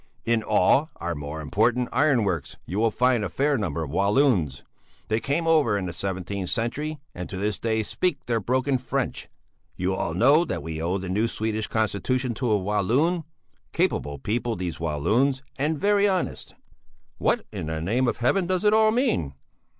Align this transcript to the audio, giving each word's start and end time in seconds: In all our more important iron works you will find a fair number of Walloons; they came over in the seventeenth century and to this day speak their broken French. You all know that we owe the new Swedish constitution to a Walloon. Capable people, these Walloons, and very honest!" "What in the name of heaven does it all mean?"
In 0.25 0.41
all 0.41 0.89
our 0.95 1.13
more 1.13 1.41
important 1.41 1.87
iron 1.91 2.23
works 2.23 2.57
you 2.65 2.79
will 2.79 2.89
find 2.89 3.23
a 3.23 3.29
fair 3.29 3.55
number 3.55 3.83
of 3.83 3.91
Walloons; 3.91 4.63
they 5.09 5.19
came 5.19 5.45
over 5.45 5.77
in 5.77 5.85
the 5.85 5.93
seventeenth 5.93 6.49
century 6.49 6.97
and 7.13 7.29
to 7.29 7.37
this 7.37 7.59
day 7.59 7.83
speak 7.83 8.25
their 8.25 8.39
broken 8.39 8.79
French. 8.79 9.29
You 9.75 9.93
all 9.93 10.15
know 10.15 10.43
that 10.43 10.63
we 10.63 10.81
owe 10.81 10.97
the 10.97 11.07
new 11.07 11.27
Swedish 11.27 11.67
constitution 11.67 12.33
to 12.33 12.49
a 12.49 12.57
Walloon. 12.57 13.25
Capable 13.73 14.17
people, 14.17 14.55
these 14.55 14.79
Walloons, 14.79 15.43
and 15.59 15.77
very 15.77 16.07
honest!" 16.07 16.55
"What 17.19 17.45
in 17.51 17.67
the 17.67 17.79
name 17.79 18.07
of 18.07 18.17
heaven 18.17 18.47
does 18.47 18.65
it 18.65 18.73
all 18.73 18.89
mean?" 18.89 19.35